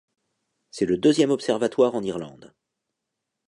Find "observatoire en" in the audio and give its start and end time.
1.29-2.01